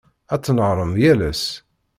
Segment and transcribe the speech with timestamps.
[0.33, 1.43] Ad tnehhṛem yal ass.